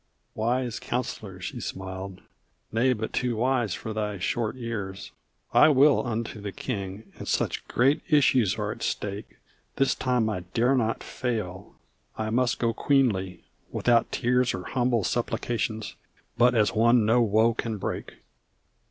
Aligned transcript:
"Wise 0.33 0.79
counsellor!" 0.79 1.39
she 1.39 1.59
smiled; 1.59 2.21
"Nay, 2.71 2.91
but 2.93 3.13
too 3.13 3.35
wise 3.35 3.75
for 3.75 3.93
thy 3.93 4.17
short 4.17 4.55
years, 4.55 5.11
I 5.53 5.69
will 5.69 6.03
unto 6.07 6.41
the 6.41 6.51
king; 6.51 7.11
and 7.19 7.27
such 7.27 7.67
great 7.67 8.01
issues 8.09 8.57
are 8.57 8.71
at 8.71 8.81
stake 8.81 9.37
This 9.75 9.93
time 9.93 10.27
I 10.27 10.39
dare 10.55 10.73
not 10.75 11.03
fail. 11.03 11.75
I 12.17 12.31
must 12.31 12.57
go 12.57 12.73
queenly 12.73 13.43
without 13.69 14.11
tears 14.11 14.55
Or 14.55 14.63
humble 14.63 15.03
supplications 15.03 15.93
but 16.35 16.55
as 16.55 16.73
one 16.73 17.05
no 17.05 17.21
woe 17.21 17.53
can 17.53 17.77
break. 17.77 18.23